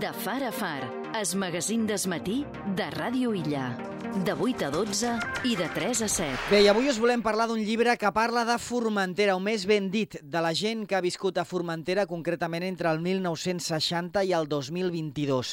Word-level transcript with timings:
De 0.00 0.14
far 0.14 0.42
a 0.42 0.50
far, 0.50 0.80
es 1.20 1.34
magazín 1.36 1.82
desmatí 1.84 2.46
de 2.72 2.86
Ràdio 2.94 3.34
Illa. 3.36 3.66
De 4.24 4.32
8 4.32 4.64
a 4.64 4.70
12 4.72 5.10
i 5.44 5.56
de 5.58 5.66
3 5.74 6.00
a 6.06 6.08
7. 6.08 6.38
Bé, 6.48 6.62
i 6.64 6.68
avui 6.72 6.88
us 6.88 6.96
volem 7.02 7.20
parlar 7.20 7.44
d'un 7.50 7.60
llibre 7.60 7.92
que 8.00 8.08
parla 8.16 8.46
de 8.48 8.56
Formentera, 8.56 9.34
o 9.36 9.42
més 9.44 9.66
ben 9.68 9.90
dit, 9.92 10.16
de 10.22 10.40
la 10.40 10.54
gent 10.56 10.86
que 10.88 10.96
ha 10.96 11.02
viscut 11.04 11.36
a 11.36 11.44
Formentera, 11.44 12.06
concretament 12.08 12.64
entre 12.64 12.88
el 12.88 13.02
1960 13.04 14.22
i 14.24 14.32
el 14.38 14.48
2022. 14.48 15.50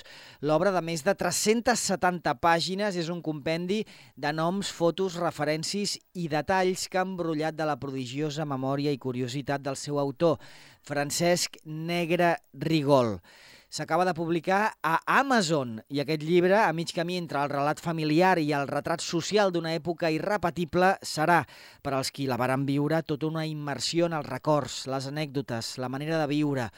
L'obra 0.47 0.71
de 0.71 0.83
més 0.85 1.03
de 1.03 1.17
370 1.19 2.37
pàgines 2.39 2.95
és 2.95 3.11
un 3.11 3.19
compendi 3.25 3.81
de 4.15 4.31
noms, 4.31 4.71
fotos, 4.71 5.19
referències 5.19 5.97
i 6.15 6.29
detalls 6.31 6.87
que 6.87 7.03
han 7.03 7.17
brollat 7.19 7.59
de 7.59 7.67
la 7.67 7.75
prodigiosa 7.83 8.47
memòria 8.47 8.95
i 8.95 9.03
curiositat 9.09 9.67
del 9.67 9.75
seu 9.75 9.99
autor, 9.99 10.39
Francesc 10.87 11.59
Negre 11.65 12.37
Rigol. 12.53 13.17
S'acaba 13.67 14.05
de 14.07 14.13
publicar 14.15 14.77
a 14.79 14.93
Amazon 15.19 15.73
i 15.91 15.99
aquest 15.99 16.21
llibre, 16.23 16.55
a 16.55 16.71
mig 16.71 16.93
camí 16.95 17.17
entre 17.19 17.41
el 17.43 17.49
relat 17.51 17.81
familiar 17.83 18.37
i 18.39 18.53
el 18.55 18.69
retrat 18.69 19.01
social 19.03 19.49
d'una 19.51 19.73
època 19.75 20.07
irrepetible, 20.07 20.93
serà, 21.03 21.41
per 21.83 21.91
als 21.97 22.13
qui 22.15 22.29
la 22.31 22.37
varen 22.39 22.63
viure, 22.63 23.01
tota 23.03 23.27
una 23.27 23.43
immersió 23.45 24.07
en 24.07 24.15
els 24.15 24.29
records, 24.29 24.85
les 24.87 25.09
anècdotes, 25.11 25.73
la 25.83 25.89
manera 25.91 26.15
de 26.21 26.29
viure, 26.31 26.69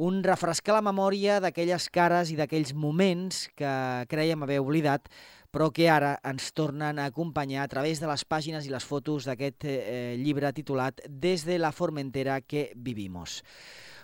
un 0.00 0.22
refrescar 0.24 0.78
la 0.78 0.86
memòria 0.86 1.36
d'aquelles 1.44 1.90
cares 1.92 2.32
i 2.32 2.38
d'aquells 2.40 2.72
moments 2.72 3.50
que 3.52 3.74
creiem 4.08 4.48
haver 4.48 4.62
oblidat, 4.64 5.12
però 5.52 5.68
que 5.68 5.90
ara 5.92 6.14
ens 6.24 6.48
tornen 6.56 6.96
a 6.96 7.10
acompanyar 7.12 7.66
a 7.66 7.68
través 7.68 8.00
de 8.00 8.08
les 8.08 8.24
pàgines 8.24 8.64
i 8.64 8.72
les 8.72 8.88
fotos 8.88 9.28
d'aquest 9.28 9.68
eh, 9.68 10.16
llibre 10.16 10.54
titulat 10.56 11.04
Des 11.08 11.44
de 11.44 11.60
la 11.60 11.74
Formentera 11.76 12.40
que 12.40 12.70
vivimos. 12.74 13.42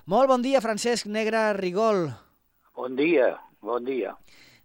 Molt 0.04 0.28
bon 0.28 0.44
dia, 0.44 0.60
Francesc 0.60 1.08
Negre 1.08 1.54
Rigol. 1.56 2.10
Bon 2.74 2.96
dia, 2.96 3.38
bon 3.62 3.84
dia. 3.84 4.16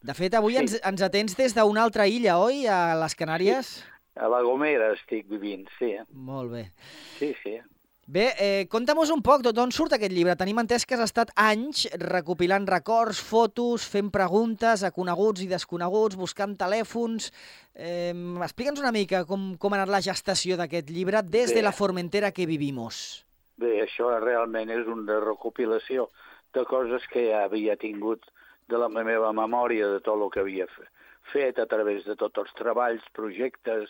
De 0.02 0.14
fet, 0.16 0.34
avui 0.34 0.54
Sí. 0.56 0.60
ens, 0.60 0.80
ens 0.84 1.02
atens 1.02 1.36
des 1.38 1.54
d'una 1.54 1.84
altra 1.84 2.08
illa, 2.08 2.38
oi? 2.40 2.66
A 2.68 2.96
les 2.96 3.16
Canàries? 3.16 3.84
A 4.16 4.28
la 4.28 4.42
Gomera 4.42 4.94
estic 4.94 5.28
vivint, 5.30 5.68
sí, 5.78 5.96
Molt 6.12 6.52
bé. 6.52 6.72
sí, 7.20 7.36
sí. 7.44 7.60
Bé, 8.08 8.34
eh, 8.40 8.66
conta'm-nos 8.68 9.12
un 9.12 9.22
poc 9.22 9.44
d'on 9.44 9.72
surt 9.72 9.94
aquest 9.94 10.12
llibre. 10.12 10.36
Tenim 10.36 10.58
entès 10.58 10.84
que 10.84 10.96
has 10.96 11.02
estat 11.12 11.30
anys 11.36 11.88
recopilant 11.94 12.66
records, 12.68 13.20
fotos, 13.22 13.86
fent 13.88 14.10
preguntes 14.10 14.84
a 14.84 14.90
coneguts 14.90 15.42
i 15.44 15.48
desconeguts, 15.48 16.16
buscant 16.16 16.58
telèfons... 16.58 17.32
Eh, 17.76 18.14
Explica'ns 18.42 18.80
una 18.80 18.92
mica 18.92 19.26
com, 19.26 19.56
com 19.58 19.74
ha 19.74 19.76
anat 19.78 19.90
la 19.90 20.02
gestació 20.02 20.58
d'aquest 20.58 20.90
llibre 20.90 21.22
des 21.22 21.50
de 21.50 21.56
Bé. 21.58 21.62
la 21.62 21.72
Formentera 21.72 22.32
que 22.32 22.48
vivimos. 22.48 23.26
Bé, 23.58 23.84
això 23.86 24.20
realment 24.20 24.70
és 24.72 24.88
una 24.88 25.20
recopilació 25.20 26.10
de 26.54 26.64
coses 26.66 27.06
que 27.14 27.28
ja 27.30 27.44
havia 27.46 27.76
tingut 27.78 28.26
de 28.70 28.78
la 28.78 28.90
meva 28.90 29.32
memòria, 29.34 29.88
de 29.96 30.00
tot 30.06 30.22
el 30.22 30.30
que 30.34 30.42
havia 30.44 30.68
fe- 30.68 30.88
fet 31.34 31.60
a 31.60 31.66
través 31.70 32.06
de 32.06 32.16
tots 32.16 32.38
els 32.42 32.54
treballs, 32.58 33.04
projectes, 33.14 33.90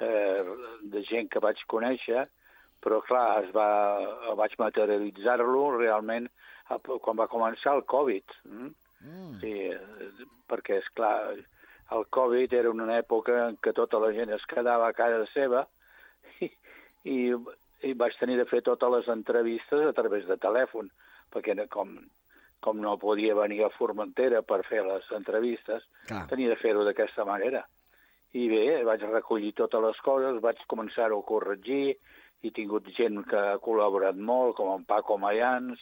eh, 0.00 0.42
de 0.82 1.02
gent 1.08 1.28
que 1.30 1.40
vaig 1.42 1.62
conèixer, 1.66 2.26
però 2.82 3.00
clar, 3.02 3.42
es 3.44 3.50
va, 3.54 3.68
vaig 4.38 4.54
materialitzar-lo 4.58 5.78
realment 5.78 6.28
quan 7.00 7.16
va 7.18 7.26
començar 7.30 7.74
el 7.76 7.84
Covid. 7.84 8.24
Mm? 8.44 8.70
Mm. 9.06 9.32
Sí, 9.40 9.52
eh, 9.70 10.26
perquè, 10.50 10.80
és 10.82 10.88
clar, 10.94 11.34
el 11.94 12.04
Covid 12.10 12.52
era 12.58 12.70
una 12.70 12.98
època 12.98 13.48
en 13.48 13.56
què 13.62 13.72
tota 13.74 13.98
la 14.02 14.12
gent 14.12 14.32
es 14.34 14.44
quedava 14.50 14.88
a 14.88 14.94
casa 14.96 15.24
seva 15.32 15.66
i, 16.42 16.50
i, 17.06 17.18
i 17.86 17.92
vaig 17.94 18.16
tenir 18.18 18.36
de 18.40 18.46
fer 18.50 18.62
totes 18.66 18.90
les 18.96 19.08
entrevistes 19.14 19.86
a 19.86 19.92
través 19.94 20.26
de 20.26 20.36
telèfon, 20.42 20.90
perquè 21.32 21.54
no- 21.56 21.68
com, 21.68 21.96
com 22.60 22.78
no 22.80 22.96
podia 22.98 23.34
venir 23.34 23.62
a 23.64 23.70
Formentera 23.70 24.42
per 24.42 24.62
fer 24.64 24.82
les 24.84 25.04
entrevistes, 25.12 25.82
Clar. 26.06 26.26
tenia 26.28 26.48
de 26.48 26.56
fer-ho 26.56 26.84
d'aquesta 26.84 27.24
manera. 27.24 27.66
I 28.32 28.48
bé, 28.48 28.82
vaig 28.84 29.00
recollir 29.08 29.52
totes 29.54 29.80
les 29.82 30.00
coses, 30.04 30.40
vaig 30.42 30.58
començar-ho 30.68 31.20
a 31.20 31.24
corregir, 31.26 31.96
i 32.42 32.48
he 32.48 32.50
tingut 32.52 32.88
gent 32.96 33.22
que 33.24 33.36
ha 33.36 33.58
col·laborat 33.58 34.16
molt, 34.16 34.56
com 34.56 34.74
en 34.74 34.84
Paco 34.84 35.16
Mayans, 35.18 35.80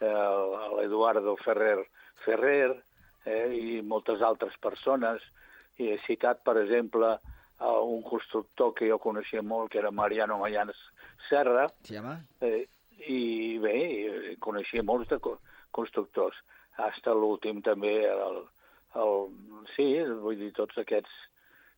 eh, 0.00 0.06
l'Eduardo 0.78 1.36
Ferrer 1.42 1.86
Ferrer 2.24 2.76
eh, 3.24 3.48
i 3.56 3.82
moltes 3.82 4.22
altres 4.22 4.54
persones. 4.62 5.22
I 5.78 5.90
he 5.92 5.98
citat, 6.06 6.42
per 6.44 6.56
exemple, 6.62 7.18
a 7.58 7.72
un 7.80 8.02
constructor 8.02 8.72
que 8.74 8.88
jo 8.88 8.98
coneixia 8.98 9.42
molt, 9.42 9.70
que 9.72 9.78
era 9.78 9.90
Mariano 9.90 10.38
Mayans 10.38 10.76
Serra, 11.28 11.66
Sí, 11.82 11.96
home? 11.96 12.18
eh, 12.40 12.68
i 13.04 13.58
bé, 13.62 13.76
eh, 14.08 14.36
coneixia 14.40 14.82
molts 14.82 15.08
de 15.12 15.18
co- 15.20 15.38
constructors. 15.76 16.36
Hasta 16.80 17.14
l'últim 17.14 17.62
també, 17.64 17.94
el, 18.08 18.42
el, 19.00 19.26
sí, 19.74 19.88
vull 20.22 20.38
dir, 20.40 20.52
tots 20.56 20.76
aquests 20.80 21.12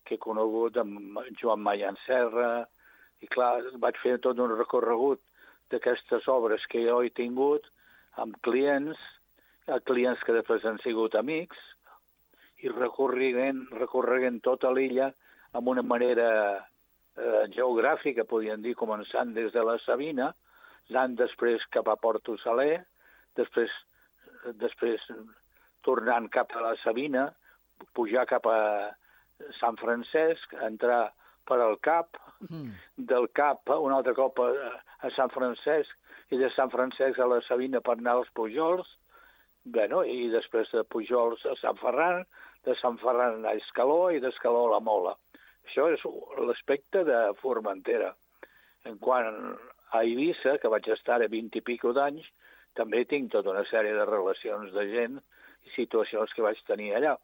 que 0.06 0.16
he 0.16 0.22
conegut, 0.22 0.78
amb 0.80 1.18
Joan 1.40 1.60
Mayan 1.62 1.98
Serra, 2.06 2.66
i 3.20 3.26
clar, 3.26 3.62
vaig 3.82 3.98
fer 4.02 4.18
tot 4.22 4.38
un 4.38 4.54
recorregut 4.56 5.20
d'aquestes 5.70 6.28
obres 6.32 6.64
que 6.70 6.84
jo 6.86 7.02
he 7.02 7.10
tingut 7.10 7.66
amb 8.16 8.38
clients, 8.42 8.98
clients 9.84 10.22
que 10.24 10.32
després 10.32 10.64
han 10.64 10.78
sigut 10.82 11.14
amics, 11.18 11.58
i 12.64 12.70
recorrent, 12.72 13.66
recorrent 13.78 14.40
tota 14.42 14.70
l'illa 14.74 15.12
amb 15.54 15.68
una 15.70 15.82
manera 15.82 16.30
eh, 16.58 17.44
geogràfica, 17.54 18.24
podríem 18.26 18.62
dir, 18.64 18.74
començant 18.74 19.34
des 19.36 19.52
de 19.54 19.62
la 19.62 19.76
Sabina, 19.84 20.32
anant 20.90 21.16
després 21.18 21.64
cap 21.74 21.88
a 21.88 21.96
Porto 21.96 22.36
Saler, 22.42 22.84
després, 23.36 23.72
després 24.60 25.04
tornant 25.84 26.28
cap 26.32 26.54
a 26.56 26.64
la 26.64 26.76
Sabina, 26.82 27.28
pujar 27.94 28.26
cap 28.26 28.46
a 28.50 28.60
Sant 29.60 29.76
Francesc, 29.78 30.54
entrar 30.66 31.12
per 31.48 31.60
al 31.62 31.78
Cap, 31.80 32.16
Mm. 32.38 32.70
del 32.94 33.26
Cap 33.34 33.66
un 33.74 33.90
altre 33.90 34.12
cop 34.14 34.38
a, 34.38 34.50
a 35.02 35.08
Sant 35.10 35.30
Francesc 35.34 35.90
i 36.30 36.38
de 36.38 36.50
Sant 36.54 36.70
Francesc 36.70 37.18
a 37.18 37.26
la 37.26 37.40
Sabina 37.42 37.80
per 37.80 37.96
anar 37.96 38.12
als 38.14 38.28
Pujols, 38.30 38.86
bueno, 39.64 40.04
i 40.04 40.28
després 40.30 40.70
de 40.70 40.84
Pujols 40.84 41.42
a 41.50 41.56
Sant 41.58 41.80
Ferran, 41.80 42.22
de 42.64 42.76
Sant 42.78 42.98
Ferran 43.02 43.42
a 43.44 43.56
Escaló 43.58 44.12
i 44.14 44.20
d'Escaló 44.22 44.68
a 44.68 44.76
la 44.76 44.80
Mola. 44.80 45.16
Això 45.66 45.88
és 45.90 46.04
l'aspecte 46.46 47.02
de 47.04 47.18
Formentera. 47.42 48.14
En 48.86 48.98
quant 49.02 49.58
a 49.92 50.02
Eivissa, 50.04 50.58
que 50.58 50.70
vaig 50.72 50.88
estar 50.92 51.20
a 51.22 51.30
20 51.30 51.60
i 51.60 51.64
pico 51.64 51.92
d'anys, 51.96 52.26
també 52.78 53.04
tinc 53.08 53.32
tota 53.32 53.52
una 53.54 53.64
sèrie 53.68 53.94
de 53.96 54.04
relacions 54.06 54.72
de 54.74 54.84
gent 54.92 55.18
i 55.66 55.74
situacions 55.74 56.34
que 56.34 56.44
vaig 56.44 56.60
tenir 56.68 56.92
allà. 56.96 57.16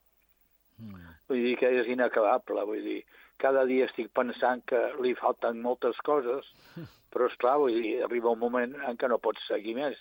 Mm. 0.78 1.14
Vull 1.30 1.44
dir 1.46 1.54
que 1.60 1.70
és 1.80 1.90
inacabable, 1.92 2.64
vull 2.68 2.82
dir, 2.82 3.00
cada 3.40 3.64
dia 3.68 3.86
estic 3.88 4.10
pensant 4.16 4.64
que 4.70 4.80
li 5.02 5.14
falten 5.18 5.60
moltes 5.62 5.98
coses, 6.06 6.50
però 7.12 7.30
és 7.30 7.38
clar, 7.40 7.56
vull 7.62 7.80
dir, 7.80 7.96
arriba 8.06 8.34
un 8.34 8.42
moment 8.42 8.76
en 8.88 9.00
què 9.00 9.10
no 9.10 9.22
pots 9.22 9.46
seguir 9.50 9.76
més 9.78 9.98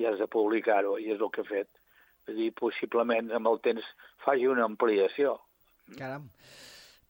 i 0.00 0.08
has 0.08 0.18
de 0.18 0.30
publicar-ho, 0.30 0.96
i 0.98 1.12
és 1.14 1.20
el 1.20 1.30
que 1.34 1.44
he 1.44 1.50
fet. 1.50 1.70
Vull 2.26 2.40
dir, 2.40 2.52
possiblement 2.56 3.30
amb 3.36 3.50
el 3.50 3.60
temps 3.66 3.90
faci 4.24 4.48
una 4.50 4.64
ampliació. 4.66 5.36
Caram. 5.98 6.30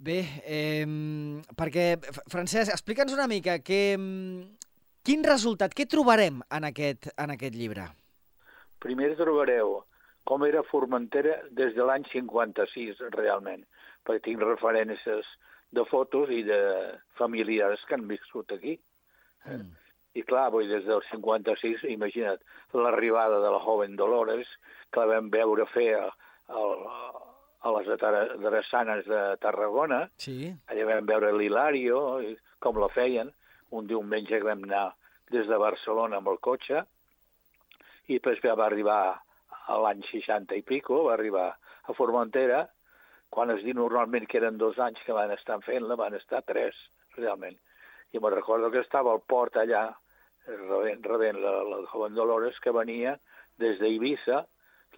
Bé, 0.05 0.19
eh, 0.43 0.85
perquè, 1.57 1.85
Francesc, 2.29 2.73
explica'ns 2.75 3.15
una 3.15 3.29
mica 3.31 3.61
que, 3.63 3.97
mm, 3.97 4.64
quin 5.05 5.25
resultat, 5.25 5.75
què 5.77 5.87
trobarem 5.91 6.41
en 6.51 6.69
aquest, 6.71 7.11
en 7.21 7.35
aquest 7.35 7.57
llibre? 7.57 7.89
Primer 8.85 9.15
trobareu 9.19 9.83
com 10.25 10.45
era 10.47 10.65
Formentera 10.65 11.37
des 11.53 11.75
de 11.77 11.85
l'any 11.85 12.07
56, 12.11 13.03
realment, 13.15 13.65
perquè 14.05 14.25
tinc 14.25 14.43
referències 14.45 15.29
de 15.75 15.85
fotos 15.91 16.31
i 16.33 16.43
de 16.47 16.61
familiars 17.19 17.83
que 17.89 17.99
han 17.99 18.07
viscut 18.09 18.55
aquí. 18.57 18.79
Mm. 19.45 19.73
I 20.15 20.23
clar, 20.23 20.47
vull 20.55 20.69
dir, 20.69 20.79
des 20.79 20.89
del 20.89 21.03
56, 21.11 21.85
imagina't, 21.91 22.41
l'arribada 22.73 23.41
de 23.43 23.51
la 23.51 23.61
joven 23.61 23.97
Dolores, 23.99 24.49
que 24.93 25.03
la 25.03 25.11
vam 25.11 25.31
veure 25.33 25.67
fer 25.75 25.89
a, 25.99 26.07
a, 26.49 26.65
a 27.67 27.73
les 27.77 27.91
drassanes 28.45 29.09
de 29.11 29.23
Tarragona, 29.43 30.05
Sí? 30.23 30.55
allà 30.71 30.87
vam 30.93 31.11
veure 31.11 31.33
l'Hilario, 31.35 31.99
com 32.63 32.79
la 32.81 32.89
feien, 32.95 33.35
un 33.79 33.89
diumenge 33.91 34.39
que 34.39 34.47
vam 34.47 34.65
anar 34.67 34.87
des 35.33 35.49
de 35.51 35.59
Barcelona 35.61 36.21
amb 36.21 36.31
el 36.33 36.41
cotxe, 36.45 36.85
i 38.07 38.19
després 38.19 38.43
ja 38.45 38.57
va 38.59 38.69
arribar 38.69 38.99
a 39.67 39.77
l'any 39.81 40.03
60 40.11 40.57
i 40.61 40.65
pico, 40.67 41.05
va 41.09 41.15
arribar 41.15 41.49
a 41.51 41.97
Formentera, 41.97 42.65
quan 43.35 43.51
es 43.51 43.65
diu 43.65 43.75
normalment 43.79 44.29
que 44.31 44.39
eren 44.39 44.59
dos 44.61 44.79
anys 44.79 45.01
que 45.07 45.17
van 45.17 45.33
estar 45.35 45.59
fent-la, 45.65 45.97
van 45.99 46.15
estar 46.15 46.43
tres, 46.47 46.77
realment. 47.17 47.57
I 48.13 48.21
me'n 48.21 48.35
recordo 48.35 48.71
que 48.71 48.85
estava 48.85 49.13
al 49.13 49.25
port 49.27 49.57
allà, 49.59 49.89
rebent, 50.47 51.03
rebent 51.09 51.41
la, 51.43 51.55
la 51.71 51.81
joven 51.91 52.15
Dolores, 52.15 52.61
que 52.61 52.75
venia 52.77 53.17
des 53.59 53.81
d'Eivissa, 53.81 54.45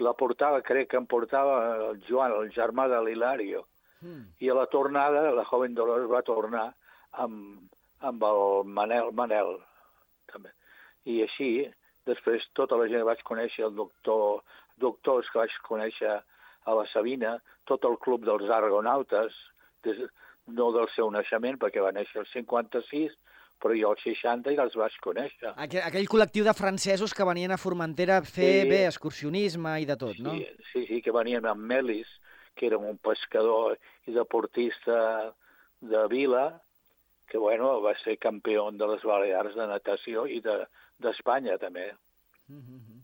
la 0.03 0.13
portava, 0.13 0.61
crec 0.61 0.91
que 0.91 1.01
em 1.01 1.07
portava 1.09 1.57
el 1.89 2.03
Joan, 2.05 2.35
el 2.37 2.53
germà 2.53 2.91
de 2.93 3.01
l'Hilario, 3.07 3.65
Mm. 4.03 4.27
i 4.45 4.51
a 4.51 4.55
la 4.55 4.67
tornada 4.67 5.31
la 5.33 5.45
joven 5.49 5.75
Dolors 5.75 6.09
va 6.11 6.23
tornar 6.23 6.67
amb, 7.23 7.71
amb 8.01 8.23
el 8.29 8.65
Manel 8.79 9.13
Manel 9.13 9.57
també. 10.33 10.53
I 11.07 11.23
així, 11.23 11.51
després 12.07 12.45
tota 12.59 12.77
la 12.77 12.89
gent 12.91 13.03
que 13.03 13.11
vaig 13.11 13.23
conèixer, 13.27 13.65
el 13.69 13.77
doctor 13.77 14.43
doctors 14.77 15.29
que 15.33 15.41
vaig 15.41 15.55
conèixer 15.67 16.17
a 16.67 16.75
la 16.75 16.87
Sabina, 16.93 17.37
tot 17.69 17.85
el 17.89 17.97
club 18.03 18.27
dels 18.27 18.51
argonautes, 18.53 19.37
des, 19.87 20.03
no 20.47 20.71
del 20.75 20.89
seu 20.95 21.11
naixement, 21.11 21.59
perquè 21.63 21.83
va 21.83 21.95
néixer 21.95 22.21
el 22.23 22.29
56, 22.33 23.15
però 23.63 23.77
jo 23.79 23.95
als 23.95 24.03
60 24.05 24.53
ja 24.53 24.67
els 24.67 24.77
vaig 24.77 24.99
conèixer. 25.03 25.55
Aquell, 25.55 25.85
aquell 25.87 26.11
col·lectiu 26.13 26.45
de 26.45 26.55
francesos 26.57 27.15
que 27.17 27.25
venien 27.25 27.55
a 27.55 27.61
Formentera 27.61 28.19
a 28.21 28.27
fer, 28.27 28.53
sí. 28.67 28.71
bé, 28.71 28.83
excursionisme 28.91 29.79
i 29.81 29.89
de 29.89 29.97
tot, 30.01 30.21
no? 30.21 30.37
Sí, 30.37 30.69
sí, 30.73 30.85
sí, 30.91 31.01
que 31.03 31.15
venien 31.17 31.49
amb 31.49 31.65
Melis, 31.65 32.11
que 32.57 32.69
era 32.69 32.79
un 32.79 32.99
pescador 32.99 33.77
i 34.09 34.15
deportista 34.17 35.33
de 35.81 36.05
Vila, 36.13 36.47
que 37.27 37.39
bueno, 37.39 37.81
va 37.83 37.95
ser 38.03 38.19
campió 38.19 38.71
de 38.71 38.87
les 38.93 39.03
Balears 39.03 39.57
de 39.59 39.67
natació 39.67 40.27
i 40.27 40.41
d'Espanya 40.43 41.57
de, 41.57 41.59
també. 41.59 41.87
Mm 42.49 42.61
-hmm. 42.61 43.01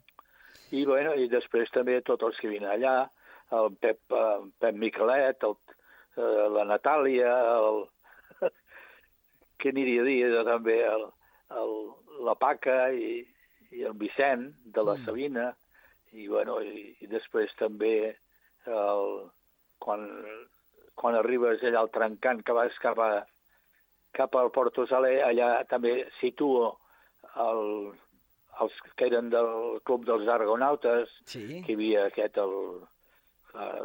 I, 0.71 0.85
bueno, 0.87 1.15
I 1.15 1.29
després 1.29 1.71
també 1.71 2.01
tots 2.01 2.25
els 2.25 2.39
que 2.41 2.49
vinen 2.49 2.71
allà, 2.71 3.11
el 3.51 3.77
Pep, 3.77 3.99
el 4.11 4.53
Pep 4.59 4.75
Miquelet, 4.75 5.43
el, 5.45 5.57
eh, 6.17 6.49
la 6.57 6.65
Natàlia, 6.65 7.33
el, 7.59 7.85
què 9.61 9.69
aniria 9.71 10.03
a 10.03 10.05
dir 10.05 10.45
també 10.45 10.79
el, 10.89 11.05
el, 11.61 11.75
la 12.27 12.35
Paca 12.35 12.91
i, 12.93 13.27
i 13.71 13.85
el 13.89 13.93
Vicent 14.01 14.49
de 14.65 14.83
la 14.83 14.97
mm. 14.97 15.05
Sabina 15.05 15.57
i, 16.13 16.27
bueno, 16.29 16.61
i, 16.63 16.97
i 17.01 17.07
després 17.07 17.53
també 17.61 17.95
el, 18.67 19.07
quan, 19.83 20.09
quan 20.99 21.19
arribes 21.19 21.63
allà 21.63 21.83
al 21.83 21.93
trencant 21.95 22.43
que 22.47 22.57
vas 22.57 22.77
cap, 22.83 22.99
a, 22.99 23.23
cap 24.17 24.37
al 24.37 24.51
Porto 24.55 24.87
Saler, 24.87 25.19
allà 25.27 25.51
també 25.71 26.07
situo 26.21 26.71
el, 27.41 27.93
els 28.61 28.79
que 28.97 29.09
eren 29.09 29.31
del 29.33 29.81
Club 29.89 30.07
dels 30.09 30.29
Argonautes, 30.29 31.13
sí. 31.27 31.63
que 31.67 31.73
hi 31.73 31.79
havia 31.79 32.07
aquest, 32.11 32.41
el, 32.43 32.57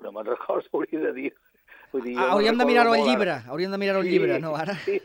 no 0.04 0.14
me'n 0.16 0.32
recordo, 0.34 0.68
hauria 0.78 1.06
de 1.10 1.14
dir, 1.20 1.34
Vull 1.92 2.04
dir, 2.04 2.18
ah, 2.20 2.34
hauríem 2.34 2.58
de 2.60 2.66
mirar-ho 2.68 2.92
al 2.92 3.06
llibre, 3.08 3.32
ara. 3.32 3.44
hauríem 3.48 3.72
de 3.72 3.78
mirar-ho 3.80 4.02
al 4.02 4.08
sí, 4.08 4.12
llibre, 4.12 4.40
no, 4.44 4.56
ara? 4.60 4.74
Sí. 4.84 5.00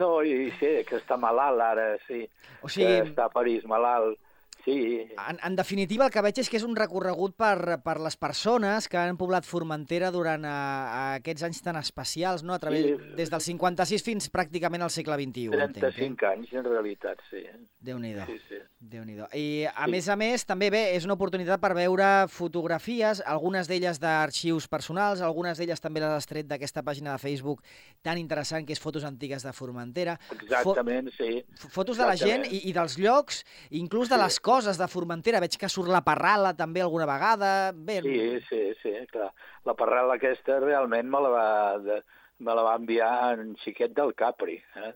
No, 0.00 0.08
i 0.26 0.48
sí, 0.58 0.70
que 0.88 0.98
està 0.98 1.18
malalt 1.20 1.62
ara, 1.62 1.84
sí. 2.08 2.24
O 2.62 2.70
sigui, 2.70 2.88
que 2.90 3.12
està 3.12 3.28
a 3.28 3.32
París 3.32 3.64
malalt. 3.70 4.18
Sí. 4.64 5.08
En, 5.28 5.38
en 5.44 5.56
definitiva, 5.56 6.06
el 6.06 6.12
que 6.12 6.22
veig 6.24 6.40
és 6.42 6.50
que 6.50 6.58
és 6.58 6.64
un 6.66 6.76
recorregut 6.76 7.36
per, 7.38 7.78
per 7.84 7.96
les 8.02 8.16
persones 8.20 8.88
que 8.90 8.98
han 9.00 9.16
poblat 9.20 9.46
Formentera 9.48 10.10
durant 10.14 10.44
a, 10.44 10.58
a 10.88 11.02
aquests 11.18 11.46
anys 11.46 11.62
tan 11.64 11.78
especials, 11.80 12.44
no? 12.44 12.56
A 12.56 12.60
través, 12.62 12.84
sí. 12.84 13.12
des 13.16 13.32
del 13.32 13.44
56 13.44 14.04
fins 14.04 14.28
pràcticament 14.34 14.84
al 14.84 14.92
segle 14.92 15.16
XXI. 15.20 15.48
35 15.54 16.04
entenc, 16.04 16.22
eh? 16.22 16.32
anys, 16.32 16.52
en 16.58 16.66
realitat, 16.68 17.22
sí. 17.30 17.44
Déu-n'hi-do. 17.88 18.26
Sí, 18.26 18.38
sí. 18.48 18.60
déu 18.78 19.04
nhi 19.06 19.16
I, 19.18 19.46
a 19.70 19.86
sí. 19.86 19.90
més 19.92 20.08
a 20.08 20.16
més, 20.18 20.44
també 20.46 20.68
bé, 20.74 20.82
és 20.96 21.06
una 21.06 21.14
oportunitat 21.14 21.60
per 21.62 21.72
veure 21.78 22.08
fotografies, 22.32 23.22
algunes 23.26 23.70
d'elles 23.70 24.00
d'arxius 24.02 24.68
personals, 24.70 25.22
algunes 25.22 25.58
d'elles 25.58 25.80
també 25.80 26.02
les 26.02 26.14
has 26.14 26.26
tret 26.26 26.48
d'aquesta 26.50 26.82
pàgina 26.86 27.14
de 27.14 27.22
Facebook 27.22 27.62
tan 28.02 28.18
interessant 28.18 28.66
que 28.66 28.74
és 28.74 28.82
Fotos 28.82 29.06
Antigues 29.06 29.46
de 29.46 29.52
Formentera. 29.54 30.18
Exactament, 30.34 31.10
Fo 31.14 31.22
sí. 31.22 31.42
Fotos 31.68 31.98
Exactament. 31.98 31.98
de 31.98 32.08
la 32.08 32.16
gent 32.18 32.46
i, 32.50 32.62
i 32.70 32.74
dels 32.74 32.98
llocs, 32.98 33.44
inclús 33.70 34.10
de 34.10 34.16
sí. 34.16 34.22
les 34.22 34.40
coses 34.48 34.80
de 34.80 34.88
Formentera. 34.88 35.42
Veig 35.44 35.58
que 35.60 35.68
surt 35.72 35.92
la 35.92 36.04
parrala 36.06 36.54
també 36.56 36.84
alguna 36.84 37.08
vegada. 37.10 37.50
Bé... 37.74 38.00
Sí, 38.06 38.22
sí, 38.48 38.62
sí, 38.82 38.94
clar. 39.12 39.28
La 39.68 39.76
parrala 39.76 40.16
aquesta 40.16 40.58
realment 40.64 41.12
me 41.12 41.20
la 41.24 41.34
va, 41.34 41.50
de, 41.84 42.00
me 42.44 42.56
la 42.56 42.64
va 42.64 42.78
enviar 42.80 43.12
en 43.36 43.52
xiquet 43.64 43.94
del 43.96 44.14
Capri. 44.16 44.56
Eh? 44.82 44.92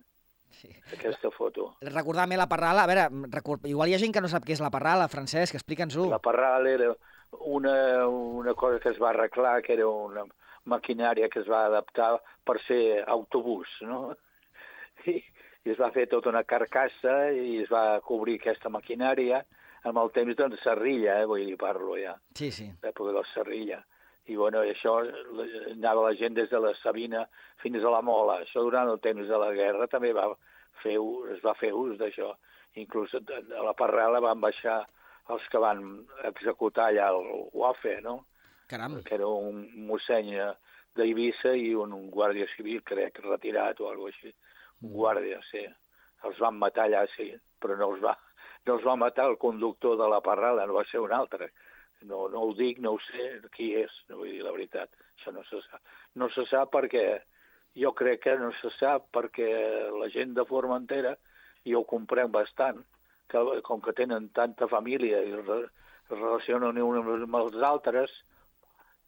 Sí. 0.53 0.69
Aquesta 0.97 1.31
foto. 1.33 1.73
Recordar-me 1.81 2.37
la 2.37 2.49
parrala, 2.49 2.85
a 2.85 2.91
veure, 2.91 3.09
record... 3.33 3.67
igual 3.69 3.91
hi 3.91 3.97
ha 3.97 4.03
gent 4.03 4.13
que 4.15 4.23
no 4.25 4.31
sap 4.33 4.45
què 4.47 4.57
és 4.57 4.63
la 4.65 4.73
parrala, 4.73 5.09
Francesc, 5.13 5.57
explica'ns-ho. 5.59 6.09
La 6.13 6.21
parrala 6.23 6.71
era 6.71 6.91
una, 7.49 8.07
una 8.09 8.55
cosa 8.55 8.81
que 8.81 8.93
es 8.93 9.01
va 9.01 9.11
arreglar, 9.11 9.61
que 9.65 9.75
era 9.79 9.89
una 9.89 10.27
maquinària 10.69 11.31
que 11.33 11.41
es 11.41 11.49
va 11.51 11.65
adaptar 11.67 12.15
per 12.47 12.59
ser 12.67 13.03
autobús, 13.09 13.71
no? 13.89 14.13
I, 15.09 15.19
i 15.65 15.71
es 15.71 15.79
va 15.79 15.91
fer 15.95 16.09
tota 16.11 16.31
una 16.33 16.43
carcassa 16.43 17.31
i 17.31 17.61
es 17.63 17.71
va 17.71 18.01
cobrir 18.07 18.39
aquesta 18.41 18.71
maquinària 18.73 19.43
amb 19.89 19.99
el 20.03 20.11
temps 20.15 20.37
doncs 20.39 20.63
serrilla, 20.63 21.21
eh, 21.21 21.27
vull 21.27 21.45
dir, 21.47 21.57
parlo 21.59 21.97
ja. 21.99 22.15
Sí, 22.39 22.51
sí. 22.55 22.69
L'època 22.83 23.15
del 23.15 23.27
serrilla. 23.33 23.81
I 24.31 24.37
bueno, 24.39 24.63
això 24.63 25.01
anava 25.73 26.07
la 26.07 26.15
gent 26.19 26.37
des 26.39 26.51
de 26.51 26.61
la 26.63 26.71
Sabina 26.79 27.25
fins 27.63 27.83
a 27.83 27.91
la 27.91 28.03
Mola. 28.07 28.39
Això 28.45 28.63
durant 28.63 28.91
el 28.91 29.01
temps 29.03 29.27
de 29.27 29.39
la 29.39 29.51
guerra 29.55 29.89
també 29.91 30.13
va 30.15 30.29
fer, 30.83 30.95
es 31.35 31.43
va 31.43 31.57
fer 31.59 31.73
ús 31.75 31.97
d'això. 31.99 32.31
Inclús 32.79 33.15
a 33.19 33.65
la 33.67 33.75
Parrela 33.79 34.23
van 34.23 34.41
baixar 34.41 34.79
els 35.35 35.49
que 35.51 35.59
van 35.63 35.83
executar 36.31 36.91
allà 36.91 37.11
el 37.11 37.51
UAFE, 37.53 37.99
no? 38.07 38.21
Caram. 38.71 39.01
Que 39.03 39.19
era 39.19 39.27
un 39.27 39.67
mosseny 39.91 40.33
d'Eivissa 40.97 41.57
i 41.59 41.75
un, 41.75 41.93
un 41.93 42.09
guàrdia 42.11 42.47
civil, 42.55 42.81
crec, 42.87 43.19
retirat 43.27 43.83
o 43.83 43.91
alguna 43.91 44.15
així 44.15 44.33
guàrdia, 44.83 45.41
sí. 45.51 45.65
Els 46.27 46.39
van 46.43 46.59
matar 46.59 46.87
allà, 46.87 47.07
sí, 47.17 47.31
però 47.63 47.77
no 47.79 47.91
els 47.93 48.03
va, 48.03 48.15
no 48.67 48.77
els 48.77 48.87
va 48.87 48.97
matar 48.99 49.29
el 49.31 49.39
conductor 49.43 49.97
de 49.99 50.09
la 50.11 50.21
parrala, 50.23 50.67
no 50.67 50.79
va 50.79 50.85
ser 50.91 51.03
un 51.03 51.15
altre. 51.17 51.51
No, 52.03 52.27
no 52.29 52.41
ho 52.43 52.55
dic, 52.59 52.81
no 52.83 52.97
ho 52.97 53.01
sé 53.07 53.29
qui 53.55 53.73
és, 53.79 53.93
no 54.11 54.19
vull 54.21 54.33
dir 54.33 54.43
la 54.43 54.55
veritat. 54.55 54.91
Això 55.19 55.35
no 55.35 55.45
se 55.47 55.61
sap. 55.69 55.83
No 56.19 56.29
se 56.35 56.45
sap 56.51 56.73
perquè, 56.75 57.05
jo 57.79 57.93
crec 57.99 58.25
que 58.25 58.35
no 58.41 58.51
se 58.59 58.73
sap 58.79 59.07
perquè 59.15 59.51
la 60.01 60.09
gent 60.15 60.35
de 60.35 60.47
Formentera, 60.49 61.15
i 61.65 61.77
ho 61.79 61.85
comprenc 61.87 62.33
bastant, 62.35 62.83
que 63.31 63.43
com 63.67 63.81
que 63.81 63.95
tenen 63.97 64.29
tanta 64.35 64.69
família 64.69 65.23
i 65.23 65.33
es 65.39 65.47
relacionen 66.11 66.81
uns 66.83 67.11
amb 67.15 67.39
els 67.39 67.63
altres, 67.69 68.15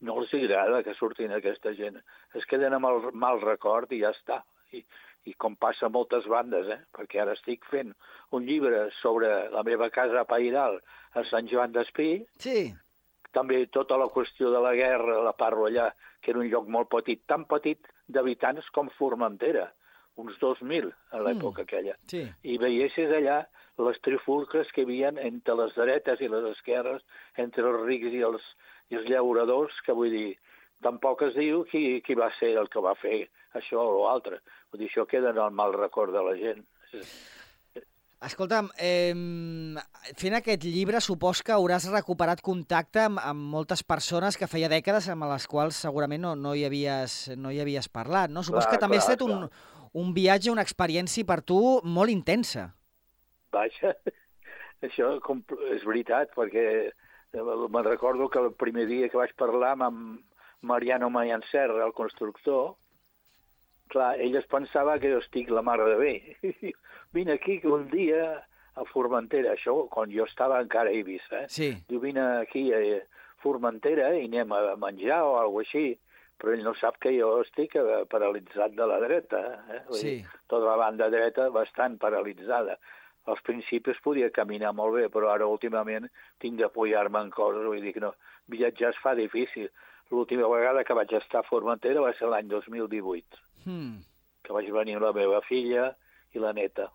no 0.06 0.19
els 0.20 0.35
agrada 0.37 0.82
que 0.87 0.94
surtin 0.99 1.35
aquesta 1.35 1.75
gent. 1.79 1.99
Es 2.38 2.47
queden 2.47 2.77
amb 2.77 2.91
el 2.91 3.11
mal 3.27 3.43
record 3.43 3.93
i 3.93 4.00
ja 4.05 4.12
està. 4.15 4.43
I, 4.73 4.82
i 5.25 5.35
com 5.41 5.56
passa 5.56 5.87
a 5.87 5.93
moltes 5.93 6.26
bandes, 6.29 6.69
eh? 6.69 6.81
perquè 6.94 7.23
ara 7.23 7.35
estic 7.37 7.65
fent 7.71 7.93
un 8.37 8.44
llibre 8.49 8.88
sobre 9.00 9.31
la 9.53 9.62
meva 9.67 9.88
casa 9.91 10.21
a 10.21 10.29
Pairal, 10.29 10.81
a 11.15 11.25
Sant 11.31 11.49
Joan 11.50 11.73
d'Espí. 11.73 12.11
Sí. 12.44 12.69
També 13.35 13.65
tota 13.73 13.97
la 13.99 14.11
qüestió 14.15 14.53
de 14.53 14.61
la 14.62 14.75
guerra 14.79 15.23
la 15.25 15.32
parlo 15.37 15.67
allà, 15.69 15.88
que 16.21 16.32
era 16.32 16.43
un 16.43 16.50
lloc 16.50 16.69
molt 16.69 16.91
petit, 16.93 17.25
tan 17.26 17.49
petit 17.50 17.88
d'habitants 18.06 18.69
com 18.76 18.93
Formentera, 18.99 19.71
uns 20.21 20.37
2.000 20.38 20.93
a 21.11 21.21
l'època 21.25 21.62
mm. 21.62 21.67
aquella. 21.67 21.97
Sí. 22.11 22.23
I 22.47 22.59
veiessis 22.62 23.11
allà 23.11 23.43
les 23.82 23.99
trifulques 24.06 24.70
que 24.73 24.85
hi 24.85 24.87
havia 24.87 25.11
entre 25.27 25.56
les 25.59 25.75
dretes 25.75 26.20
i 26.23 26.31
les 26.31 26.47
esquerres, 26.53 27.03
entre 27.44 27.67
els 27.70 27.82
rics 27.88 28.15
i 28.15 28.23
els, 28.29 28.44
i 28.93 29.00
els 29.00 29.09
llauradors, 29.11 29.81
que 29.87 29.97
vull 29.97 30.12
dir, 30.15 30.37
tampoc 30.84 31.25
es 31.28 31.36
diu 31.38 31.64
qui, 31.70 32.00
qui 32.05 32.17
va 32.19 32.31
ser 32.38 32.55
el 32.60 32.69
que 32.72 32.82
va 32.84 32.94
fer 33.00 33.24
això 33.58 33.81
o. 33.81 34.05
Vull 34.05 34.82
dir, 34.82 34.91
això 34.91 35.06
queda 35.08 35.32
en 35.32 35.41
el 35.41 35.55
mal 35.55 35.74
record 35.76 36.14
de 36.14 36.22
la 36.24 36.36
gent. 36.38 36.64
Escolta'm, 38.24 38.70
eh, 38.81 39.12
fent 40.17 40.36
aquest 40.38 40.64
llibre 40.64 41.00
supos 41.05 41.43
que 41.44 41.53
hauràs 41.53 41.91
recuperat 41.93 42.41
contacte 42.41 43.03
amb, 43.05 43.20
amb 43.20 43.50
moltes 43.53 43.82
persones 43.84 44.38
que 44.41 44.48
feia 44.48 44.70
dècades 44.72 45.10
amb 45.12 45.26
les 45.29 45.44
quals 45.50 45.82
segurament 45.84 46.22
no, 46.24 46.32
no, 46.38 46.55
hi, 46.56 46.64
havies, 46.64 47.34
no 47.36 47.53
hi 47.53 47.60
havies 47.60 47.91
parlat, 47.93 48.32
no? 48.32 48.43
Supos 48.46 48.64
clar, 48.64 48.72
que 48.72 48.81
també 48.81 48.96
clar, 48.96 49.05
ha 49.05 49.12
estat 49.12 49.26
un, 49.26 49.48
un 50.00 50.12
viatge, 50.17 50.53
una 50.55 50.64
experiència 50.64 51.29
per 51.29 51.43
tu 51.44 51.60
molt 51.84 52.14
intensa. 52.14 52.70
Vaja, 53.53 53.93
això 54.88 55.17
és 55.74 55.84
veritat, 55.84 56.32
perquè 56.38 56.67
me'n 57.34 57.84
recordo 57.84 58.31
que 58.31 58.41
el 58.41 58.55
primer 58.56 58.86
dia 58.88 59.10
que 59.10 59.20
vaig 59.20 59.34
parlar 59.36 59.74
amb 59.76 60.22
Mariano 60.65 61.11
Mayancerra, 61.11 61.85
el 61.87 61.93
constructor, 61.93 62.75
clar, 63.93 64.15
ell 64.21 64.37
es 64.41 64.49
pensava 64.51 64.99
que 64.99 65.13
jo 65.13 65.21
estic 65.23 65.53
la 65.53 65.63
mare 65.63 65.87
de 65.91 65.97
bé. 66.01 66.15
vine 67.15 67.37
aquí 67.37 67.61
que 67.61 67.69
un 67.69 67.87
dia 67.93 68.25
a 68.75 68.85
Formentera, 68.91 69.55
això 69.55 69.77
quan 69.93 70.11
jo 70.11 70.27
estava 70.27 70.61
encara 70.63 70.91
a 70.91 70.97
Eivissa, 70.97 71.44
eh? 71.44 71.51
Sí. 71.53 71.71
Diu, 71.89 72.01
vine 72.03 72.25
aquí 72.41 72.67
a 72.75 72.81
Formentera 73.44 74.11
i 74.17 74.25
anem 74.27 74.53
a 74.56 74.75
menjar 74.81 75.21
o 75.29 75.37
alguna 75.39 75.69
així, 75.69 75.87
però 76.41 76.55
ell 76.55 76.65
no 76.67 76.75
sap 76.81 76.99
que 77.03 77.13
jo 77.15 77.31
estic 77.44 77.77
eh, 77.79 78.03
paralitzat 78.11 78.75
de 78.75 78.89
la 78.91 78.99
dreta. 79.05 79.41
Eh? 79.71 79.81
Vull 79.89 80.01
sí. 80.01 80.15
Dir, 80.19 80.43
tota 80.51 80.67
la 80.73 80.77
banda 80.81 81.11
dreta 81.13 81.49
bastant 81.55 81.99
paralitzada. 82.03 82.79
Als 83.31 83.41
principis 83.47 84.01
podia 84.05 84.29
caminar 84.35 84.75
molt 84.77 84.99
bé, 84.99 85.06
però 85.13 85.31
ara 85.33 85.47
últimament 85.49 86.11
tinc 86.43 86.59
d'apoyar-me 86.61 87.23
en 87.25 87.31
coses, 87.33 87.65
vull 87.65 87.81
dir 87.81 87.94
que 87.94 88.03
no, 88.05 88.13
viatjar 88.53 88.91
es 88.93 89.01
fa 89.01 89.15
difícil. 89.17 89.71
L'última 90.15 90.49
vegada 90.51 90.85
que 90.87 90.97
vaig 90.97 91.13
estar 91.19 91.43
a 91.43 91.49
Formentera 91.49 92.03
va 92.05 92.13
ser 92.19 92.31
l'any 92.31 92.51
2018 92.51 93.41
hmm. 93.67 93.97
que 94.47 94.56
vaig 94.56 94.71
venir 94.77 95.01
la 95.03 95.15
meva 95.17 95.41
filla 95.49 95.91
i 96.35 96.43
la 96.43 96.53
neta. 96.56 96.91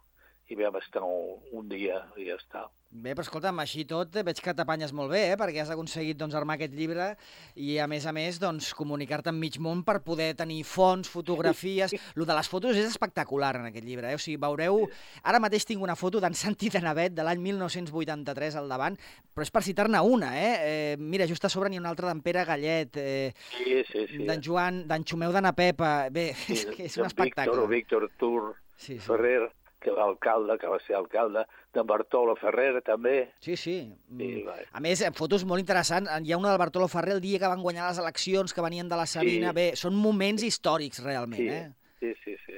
I 0.49 0.57
vam 0.57 0.75
estar 0.81 1.03
un, 1.05 1.37
un 1.53 1.69
dia 1.69 2.01
i 2.17 2.25
ja 2.29 2.37
està. 2.39 2.65
Bé, 2.89 3.11
però 3.13 3.21
escolta'm, 3.21 3.59
així 3.61 3.83
tot 3.85 4.15
eh, 4.17 4.23
veig 4.25 4.39
que 4.41 4.53
t'apanyes 4.57 4.89
molt 4.97 5.11
bé, 5.13 5.19
eh? 5.29 5.35
perquè 5.37 5.61
has 5.61 5.69
aconseguit 5.69 6.17
doncs, 6.17 6.33
armar 6.33 6.55
aquest 6.57 6.73
llibre 6.73 7.11
i, 7.53 7.75
a 7.77 7.85
més 7.85 8.07
a 8.09 8.13
més, 8.15 8.39
doncs, 8.41 8.71
comunicar-te 8.73 9.29
amb 9.29 9.37
mig 9.45 9.59
món 9.61 9.83
per 9.85 9.99
poder 10.01 10.31
tenir 10.39 10.63
fonts, 10.65 11.11
fotografies... 11.13 11.93
Lo 12.17 12.25
de 12.25 12.33
les 12.33 12.49
fotos 12.49 12.73
és 12.73 12.87
espectacular 12.89 13.51
en 13.59 13.67
aquest 13.69 13.85
llibre, 13.85 14.09
eh? 14.09 14.17
O 14.17 14.21
sigui, 14.21 14.39
veureu... 14.41 14.87
Ara 15.21 15.37
mateix 15.43 15.67
tinc 15.69 15.85
una 15.85 15.93
foto 15.99 16.17
d'en 16.23 16.33
Santi 16.33 16.71
de 16.73 16.81
Navet 16.81 17.13
de 17.13 17.25
l'any 17.27 17.43
1983 17.45 18.57
al 18.57 18.71
davant, 18.73 18.97
però 19.37 19.45
és 19.45 19.53
per 19.53 19.61
citar-ne 19.67 20.01
una, 20.01 20.31
eh? 20.39 20.49
eh? 20.57 20.95
Mira, 20.97 21.27
just 21.29 21.45
a 21.45 21.51
sobre 21.53 21.69
n'hi 21.69 21.77
ha 21.77 21.83
una 21.83 21.91
altra 21.93 22.09
d'en 22.09 22.23
Pere 22.25 22.47
Gallet, 22.49 22.97
eh, 22.97 23.29
Sí, 23.53 23.83
sí, 23.91 24.07
sí. 24.15 24.23
d'en 24.25 24.41
Joan, 24.41 24.81
d'en 24.89 25.05
Xumeu 25.05 25.35
de 25.35 25.45
na 25.45 25.53
Pepa... 25.53 25.93
Bé, 26.09 26.31
Sí, 26.33 26.53
és 26.57 26.65
que 26.73 26.89
és 26.89 26.97
un 26.97 27.05
espectacle. 27.05 27.53
Víctor, 27.69 28.09
Víctor 28.09 28.09
Tur, 28.17 28.41
Sí, 28.79 28.93
sí. 28.95 28.99
Ferrer, 29.03 29.51
que 29.79 29.91
va 29.91 30.03
alcalde, 30.03 30.57
que 30.59 30.67
va 30.67 30.77
ser 30.85 30.95
alcalde, 30.95 31.45
d'en 31.73 31.87
Bartolo 31.87 32.35
Ferrer 32.35 32.81
també. 32.83 33.31
Sí, 33.39 33.55
sí. 33.55 33.77
Sí, 34.09 34.43
Mm. 34.43 34.45
va. 34.47 34.55
A 34.73 34.79
més, 34.79 35.01
eh, 35.01 35.11
fotos 35.15 35.45
molt 35.45 35.59
interessants. 35.61 36.09
Hi 36.23 36.31
ha 36.33 36.37
una 36.37 36.49
del 36.49 36.57
Bartolo 36.59 36.87
Ferrer 36.87 37.13
el 37.15 37.21
dia 37.21 37.39
que 37.39 37.47
van 37.47 37.61
guanyar 37.61 37.87
les 37.89 37.99
eleccions, 37.99 38.53
que 38.53 38.61
venien 38.61 38.89
de 38.89 38.95
la 38.97 39.05
Sabina. 39.05 39.49
Sí. 39.49 39.55
Bé, 39.55 39.75
són 39.75 39.95
moments 39.95 40.43
històrics, 40.43 41.03
realment, 41.03 41.39
Sí, 41.39 41.47
eh? 41.47 41.71
sí, 41.99 42.13
sí, 42.23 42.35
sí. 42.45 42.53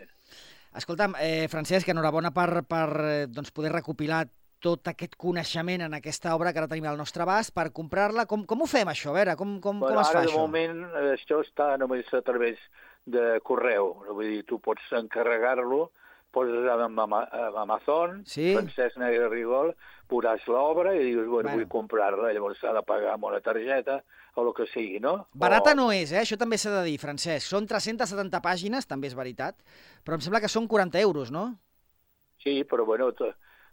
Escolta'm, 0.74 1.16
eh, 1.20 1.48
Francesc, 1.50 1.88
enhorabona 1.90 2.32
per, 2.32 2.64
per 2.64 2.90
eh, 3.04 3.28
doncs 3.28 3.52
poder 3.52 3.72
recopilar 3.74 4.26
tot 4.62 4.88
aquest 4.88 5.16
coneixement 5.18 5.82
en 5.82 5.94
aquesta 5.98 6.36
obra 6.36 6.54
que 6.54 6.60
ara 6.60 6.68
tenim 6.68 6.86
al 6.86 6.96
nostre 6.98 7.24
abast 7.24 7.52
per 7.54 7.72
comprar-la. 7.74 8.26
Com, 8.30 8.46
com 8.46 8.62
ho 8.62 8.68
fem, 8.68 8.88
això? 8.88 9.10
A 9.10 9.14
veure, 9.14 9.36
com, 9.36 9.60
com, 9.60 9.80
Bueno, 9.80 9.96
com 9.96 10.02
es 10.02 10.10
ara, 10.10 10.20
fa 10.20 10.26
de 10.26 10.32
això? 10.32 10.38
moment, 10.38 10.84
eh, 10.96 11.16
això 11.18 11.42
està 11.44 11.78
només 11.78 12.06
a 12.14 12.22
través 12.22 12.58
de 13.06 13.40
correu. 13.44 14.04
Vull 14.14 14.30
dir, 14.30 14.44
tu 14.46 14.60
pots 14.60 14.82
encarregar-lo, 14.94 15.92
poses 16.32 16.68
amb, 16.72 17.00
Ama- 17.00 17.28
amb 17.32 17.58
Amazon, 17.58 18.24
Sí. 18.26 18.54
Francesc 18.56 18.98
Negre 18.98 19.28
Rigol, 19.30 19.74
veuràs 20.10 20.46
l'obra 20.48 20.96
i 20.96 21.04
dius, 21.04 21.28
bueno, 21.28 21.50
Bueno. 21.50 21.58
vull 21.58 21.68
comprar-la, 21.68 22.32
llavors 22.34 22.60
s'ha 22.60 22.74
de 22.74 22.84
pagar 22.84 23.14
amb 23.14 23.24
una 23.26 23.40
targeta 23.42 24.04
o 24.36 24.48
el 24.48 24.54
que 24.54 24.66
sigui, 24.68 25.00
no? 25.00 25.28
Barata 25.34 25.72
o... 25.72 25.76
no 25.76 25.92
és, 25.92 26.12
eh? 26.12 26.20
Això 26.22 26.38
també 26.38 26.58
s'ha 26.58 26.72
de 26.82 26.84
dir, 26.88 26.98
Francesc. 27.00 27.48
Són 27.48 27.68
370 27.68 28.42
pàgines, 28.42 28.88
també 28.88 29.08
és 29.08 29.16
veritat, 29.16 29.56
però 30.06 30.16
em 30.16 30.22
sembla 30.22 30.40
que 30.42 30.48
són 30.52 30.68
40 30.68 31.00
euros, 31.00 31.32
no? 31.32 31.58
Sí, 32.44 32.64
però 32.64 32.86
bueno, 32.86 33.12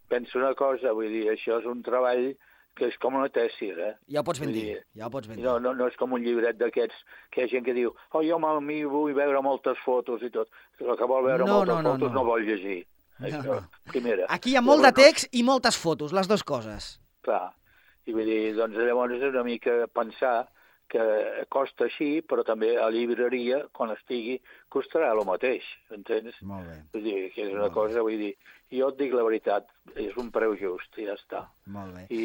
penso 0.09 0.39
una 0.39 0.55
cosa, 0.55 0.93
vull 0.93 1.09
dir, 1.09 1.29
això 1.31 1.59
és 1.61 1.67
un 1.67 1.83
treball 1.83 2.37
que 2.79 2.89
és 2.89 2.99
com 3.03 3.17
una 3.19 3.29
tèssia, 3.35 3.75
eh? 3.89 3.95
Ja 4.15 4.23
ho 4.23 4.27
pots 4.27 4.41
ben 4.43 4.53
dir, 4.55 4.65
dir, 4.69 4.83
ja 4.99 5.09
ho 5.09 5.13
pots 5.13 5.29
ben 5.31 5.39
dir. 5.41 5.45
No, 5.45 5.57
no, 5.63 5.75
no 5.77 5.89
és 5.91 5.97
com 6.01 6.15
un 6.17 6.23
llibret 6.25 6.59
d'aquests 6.61 7.01
que 7.35 7.43
hi 7.43 7.47
ha 7.47 7.53
gent 7.53 7.67
que 7.67 7.75
diu 7.77 7.91
oh, 7.91 8.23
jo 8.23 8.39
a 8.39 8.55
mi 8.65 8.83
vull 8.87 9.17
veure 9.17 9.43
moltes 9.43 9.81
fotos 9.85 10.23
i 10.23 10.31
tot. 10.35 10.49
El 10.81 10.97
que 10.97 11.11
vol 11.11 11.27
veure 11.27 11.45
No, 11.45 11.61
moltes 11.61 11.75
no, 11.75 11.83
no, 11.83 11.95
fotos 11.97 12.15
no. 12.15 12.21
no. 12.21 12.25
vol 12.31 12.47
llegir. 12.47 12.81
No, 13.19 13.27
Això, 13.27 13.57
no. 13.59 13.83
primera. 13.91 14.29
Aquí 14.31 14.53
hi 14.53 14.57
ha 14.57 14.63
molt 14.63 14.85
de 14.85 14.93
Llavors, 14.93 15.05
text 15.09 15.35
i 15.35 15.43
moltes 15.43 15.77
fotos, 15.77 16.15
les 16.15 16.29
dues 16.31 16.45
coses. 16.47 16.93
Clar. 17.27 17.49
I 18.07 18.15
vull 18.15 18.25
dir, 18.31 18.55
doncs 18.57 18.79
llavors 18.79 19.19
és 19.19 19.27
una 19.29 19.43
mica 19.45 19.75
pensar 19.93 20.37
que 20.89 21.03
costa 21.53 21.85
així, 21.85 22.23
però 22.25 22.45
també 22.47 22.71
a 22.81 22.89
llibreria, 22.91 23.63
quan 23.77 23.91
estigui, 23.93 24.39
costarà 24.73 25.11
el 25.13 25.21
mateix, 25.29 25.67
entens? 25.95 26.39
Molt 26.43 26.67
bé, 26.71 26.79
Vull 26.95 27.05
dir, 27.05 27.19
que 27.35 27.43
és 27.45 27.53
una 27.53 27.67
Molt 27.67 27.71
bé. 27.71 27.75
cosa, 27.81 28.03
vull 28.07 28.17
dir, 28.19 28.33
jo 28.73 28.89
et 28.89 28.97
dic 28.99 29.13
la 29.13 29.23
veritat, 29.27 29.69
és 29.97 30.17
un 30.17 30.31
preu 30.33 30.57
just, 30.57 30.97
i 30.99 31.05
ja 31.07 31.15
està. 31.19 31.45
molt 31.67 31.95
bé. 31.95 32.07
I, 32.11 32.25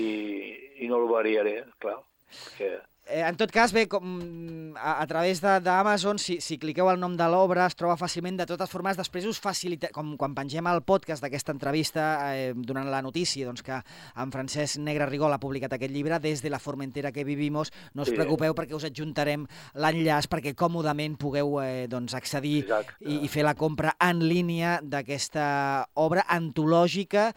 i 0.85 0.87
no 0.87 1.01
el 1.03 1.09
variaré, 1.11 1.63
clar, 1.83 1.99
perquè... 2.31 2.73
Eh, 3.05 3.19
en 3.19 3.35
tot 3.35 3.51
cas, 3.51 3.73
bé, 3.75 3.81
com, 3.91 4.71
a, 4.79 5.01
a 5.01 5.07
través 5.07 5.41
de- 5.43 5.59
d'Amazon, 5.59 6.17
si, 6.17 6.37
si 6.39 6.55
cliqueu 6.57 6.87
el 6.89 7.01
nom 7.01 7.17
de 7.19 7.25
l'obra, 7.27 7.65
es 7.67 7.75
troba 7.75 7.97
fàcilment. 7.99 8.37
De 8.39 8.45
totes 8.47 8.69
formes, 8.71 8.95
després 8.95 9.25
us 9.27 9.41
facilita, 9.43 9.89
com 9.91 10.13
quan 10.15 10.31
pengem 10.33 10.65
el 10.71 10.79
podcast 10.87 11.21
d'aquesta 11.21 11.51
entrevista, 11.51 12.05
eh, 12.33 12.53
donant 12.55 12.87
la 12.87 13.01
notícia 13.03 13.45
doncs, 13.45 13.61
que 13.61 13.75
en 13.75 14.31
Francesc 14.31 14.79
Negre 14.79 15.05
Rigol 15.09 15.33
ha 15.35 15.39
publicat 15.43 15.73
aquest 15.75 15.91
llibre, 15.91 16.17
Des 16.23 16.41
de 16.41 16.49
la 16.49 16.59
Formentera 16.63 17.11
que 17.11 17.25
vivimos, 17.27 17.73
no 17.93 18.03
us 18.03 18.09
Sí. 18.09 18.15
preocupeu 18.15 18.55
perquè 18.55 18.73
us 18.73 18.85
adjuntarem 18.87 19.45
l'enllaç 19.75 20.29
perquè 20.31 20.55
còmodament 20.55 21.17
pugueu 21.19 21.59
eh, 21.61 21.87
doncs, 21.91 22.13
accedir 22.15 22.63
Exacte. 22.63 22.95
i, 23.03 23.25
i 23.25 23.27
fer 23.27 23.43
la 23.43 23.53
compra 23.55 23.97
en 23.99 24.23
línia 24.29 24.79
d'aquesta 24.81 25.89
obra 25.95 26.23
antològica 26.29 27.33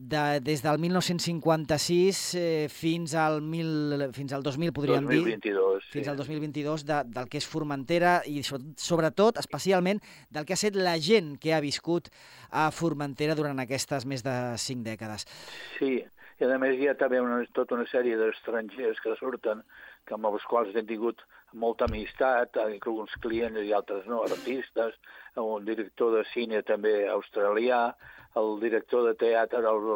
de, 0.00 0.40
des 0.40 0.62
del 0.64 0.78
1956 0.80 2.34
eh, 2.34 2.68
fins, 2.72 3.14
al 3.14 3.42
mil, 3.42 4.06
fins 4.16 4.32
al 4.32 4.42
2000, 4.42 4.72
podríem 4.72 5.04
dir, 5.10 5.20
2022, 5.20 5.84
sí. 5.84 5.92
fins 5.98 6.08
al 6.08 6.16
2022, 6.16 6.86
de, 6.88 7.00
del 7.12 7.28
que 7.28 7.40
és 7.42 7.48
Formentera 7.48 8.14
i 8.24 8.40
sobretot, 8.46 8.80
sobretot, 8.80 9.40
especialment, 9.42 10.00
del 10.32 10.48
que 10.48 10.56
ha 10.56 10.58
estat 10.60 10.78
la 10.80 10.96
gent 11.02 11.34
que 11.42 11.52
ha 11.52 11.60
viscut 11.60 12.08
a 12.50 12.70
Formentera 12.72 13.36
durant 13.36 13.60
aquestes 13.60 14.08
més 14.08 14.24
de 14.24 14.36
cinc 14.62 14.86
dècades. 14.88 15.28
Sí, 15.76 16.00
i 16.40 16.48
a 16.48 16.56
més 16.58 16.80
hi 16.80 16.88
ha 16.88 16.96
també 16.96 17.20
una, 17.20 17.42
tota 17.52 17.76
una 17.76 17.84
sèrie 17.90 18.16
d'estrangers 18.16 19.02
que 19.04 19.12
surten, 19.20 19.60
que 20.08 20.16
amb 20.16 20.30
els 20.30 20.46
quals 20.48 20.72
hem 20.72 20.88
tingut 20.88 21.20
molta 21.52 21.86
amistat, 21.88 22.56
alguns 22.62 23.14
clients 23.22 23.60
i 23.62 23.72
altres 23.74 24.06
no, 24.06 24.22
artistes, 24.22 24.96
un 25.40 25.64
director 25.64 26.14
de 26.18 26.24
cine 26.32 26.62
també 26.66 27.08
australià, 27.10 27.94
el 28.40 28.60
director 28.62 29.08
de 29.08 29.14
teatre, 29.18 29.64
el, 29.66 29.88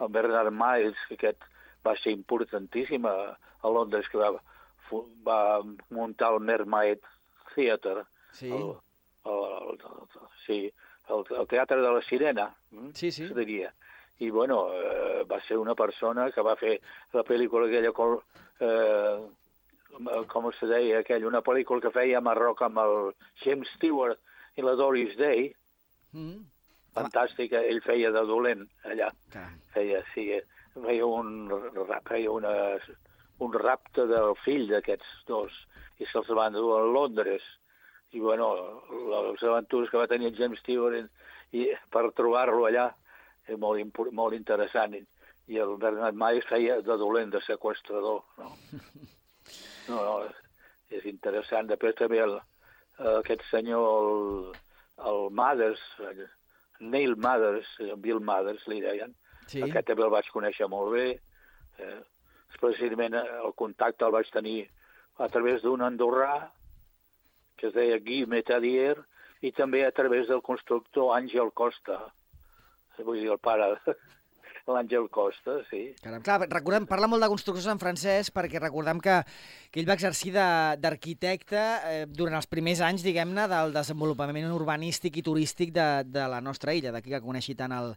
el, 0.00 0.08
Bernard 0.12 0.50
Miles, 0.50 0.98
que 1.08 1.18
aquest 1.18 1.44
va 1.86 1.94
ser 2.00 2.14
importantíssim 2.16 3.04
a, 3.06 3.16
a 3.36 3.70
Londres, 3.70 4.08
que 4.08 4.18
va, 4.18 4.32
va 5.26 5.40
muntar 5.90 6.32
el 6.32 6.40
Mermaid 6.40 7.04
Theatre, 7.54 8.06
Sí, 8.32 8.48
el, 8.48 8.76
el, 9.24 9.68
el, 9.68 9.76
el, 9.76 10.28
sí, 10.46 10.72
el, 11.08 11.38
el 11.38 11.46
teatre 11.46 11.80
de 11.80 11.92
la 11.92 12.02
Sirena, 12.02 12.54
mm? 12.70 12.90
sí, 12.94 13.12
sí. 13.12 13.24
es 13.24 13.34
diria. 13.34 13.72
I, 14.18 14.30
bueno, 14.30 14.68
eh, 14.72 15.24
va 15.30 15.40
ser 15.42 15.58
una 15.58 15.74
persona 15.74 16.30
que 16.30 16.42
va 16.42 16.56
fer 16.56 16.76
la 17.12 17.24
pel·lícula 17.26 17.66
aquella, 17.66 17.92
com, 17.92 18.18
eh, 18.60 19.18
com 20.28 20.50
se 20.58 20.66
deia, 20.66 21.00
aquella, 21.02 21.26
una 21.28 21.42
pel·lícula 21.44 21.80
que 21.84 21.90
feia 21.94 22.18
a 22.18 22.24
Marroc 22.24 22.62
amb 22.62 22.78
el 22.82 23.12
James 23.44 23.68
Stewart 23.76 24.18
i 24.56 24.62
la 24.64 24.74
Doris 24.76 25.16
Day, 25.18 25.54
Mm. 26.12 26.42
fantàstica, 26.92 27.62
ell 27.64 27.80
feia 27.80 28.10
de 28.12 28.20
dolent 28.28 28.66
allà, 28.84 29.06
Caram. 29.32 29.54
feia, 29.72 30.02
sí, 30.12 30.26
feia 30.74 31.06
un, 31.06 31.48
feia 32.04 32.30
una, 32.30 32.50
un 33.40 33.52
rapte 33.54 34.04
del 34.06 34.34
fill 34.44 34.66
d'aquests 34.68 35.24
dos 35.26 35.52
i 36.00 36.04
se'ls 36.10 36.28
van 36.36 36.52
dur 36.52 36.74
a 36.78 36.84
Londres 36.84 37.40
i 38.12 38.20
bueno, 38.20 38.50
les 39.08 39.42
aventures 39.42 39.88
que 39.88 39.96
va 39.96 40.06
tenir 40.06 40.28
en 40.28 40.36
James 40.36 40.60
Stewart 40.60 40.98
i, 41.52 41.62
i 41.62 41.70
per 41.90 42.10
trobar-lo 42.12 42.66
allà 42.68 42.90
és 43.48 43.56
molt, 43.58 43.80
impor- 43.80 44.12
molt 44.12 44.34
interessant 44.36 44.92
i, 44.94 45.00
i 45.48 45.56
el 45.64 45.78
Bernat 45.80 46.12
Maes 46.14 46.44
feia 46.44 46.76
de 46.82 46.96
dolent, 47.00 47.32
de 47.32 47.40
sequestrador 47.48 48.20
no? 48.36 48.52
no, 49.88 49.98
no, 50.04 50.14
és 50.90 51.04
interessant 51.08 51.66
després 51.70 51.96
també 51.98 52.20
el, 52.22 52.36
aquest 53.18 53.42
senyor 53.50 53.88
el, 53.96 54.54
el 55.10 55.20
Mathers 55.30 55.82
Neil 56.82 57.16
Mathers, 57.16 57.68
eh, 57.80 57.94
Bill 57.96 58.20
Mathers 58.20 58.66
li 58.68 58.80
deien 58.82 59.14
Sí. 59.50 59.60
aquest 59.62 59.88
també 59.88 60.04
el 60.06 60.12
vaig 60.12 60.28
conèixer 60.32 60.68
molt 60.70 60.92
bé. 60.94 61.06
Eh, 61.82 62.00
especialment 62.54 63.16
eh, 63.18 63.24
el 63.44 63.52
contacte 63.58 64.06
el 64.06 64.14
vaig 64.14 64.30
tenir 64.32 64.68
a 65.18 65.28
través 65.28 65.62
d'un 65.62 65.82
andorrà 65.82 66.50
que 67.58 67.68
es 67.68 67.74
deia 67.74 67.98
Guy 67.98 68.24
Metadier 68.26 68.96
i 69.42 69.52
també 69.52 69.84
a 69.84 69.92
través 69.92 70.28
del 70.28 70.42
constructor 70.42 71.12
Àngel 71.16 71.52
Costa. 71.52 71.98
Vull 72.98 73.20
dir, 73.20 73.30
el 73.34 73.38
pare 73.42 73.74
l'Àngel 74.70 75.08
Costa, 75.10 75.56
sí. 75.70 75.94
Caram, 76.02 76.22
clar, 76.22 76.36
recordem, 76.48 76.86
parla 76.86 77.08
molt 77.10 77.22
de 77.24 77.28
constructors 77.32 77.66
en 77.72 77.80
francès 77.82 78.30
perquè 78.30 78.60
recordem 78.62 79.00
que, 79.02 79.16
que 79.70 79.80
ell 79.82 79.88
va 79.88 79.96
exercir 79.98 80.30
de- 80.36 80.76
d'arquitecte 80.82 81.58
eh, 81.90 82.04
durant 82.06 82.36
els 82.38 82.46
primers 82.46 82.80
anys, 82.86 83.02
diguem-ne, 83.02 83.48
del 83.50 83.72
desenvolupament 83.74 84.46
urbanístic 84.54 85.16
i 85.18 85.24
turístic 85.26 85.72
de, 85.74 85.88
de 86.06 86.28
la 86.30 86.40
nostra 86.40 86.74
illa, 86.78 86.92
d'aquí 86.94 87.10
que 87.10 87.20
coneixi 87.24 87.56
tant 87.58 87.72
el, 87.74 87.92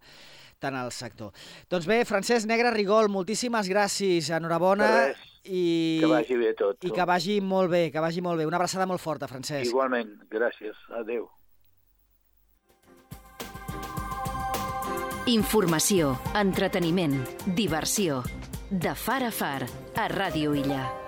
tant 0.60 0.76
el 0.80 0.92
sector. 0.92 1.32
Doncs 1.70 1.86
bé, 1.86 2.02
Francesc 2.10 2.48
Negre 2.50 2.72
Rigol, 2.74 3.10
moltíssimes 3.14 3.70
gràcies, 3.70 4.32
enhorabona 4.34 4.90
i, 5.46 6.00
Que 6.02 6.10
vagi 6.10 6.38
bé 6.42 6.54
tot. 6.58 6.82
i 6.82 6.90
que 6.90 7.06
vagi 7.06 7.40
molt 7.42 7.70
bé, 7.70 7.92
que 7.94 8.02
vagi 8.02 8.22
molt 8.26 8.40
bé. 8.42 8.48
Una 8.50 8.58
abraçada 8.58 8.88
molt 8.90 9.04
forta, 9.04 9.28
Francesc. 9.30 9.70
Igualment, 9.70 10.16
gràcies. 10.32 10.74
Adéu. 10.98 11.28
Informació, 15.26 16.12
entreteniment, 16.38 17.16
diversió. 17.58 18.20
De 18.70 18.94
far 18.94 19.24
a 19.26 19.32
far, 19.34 19.66
a 19.98 20.06
Ràdio 20.12 20.54
Illa. 20.54 21.05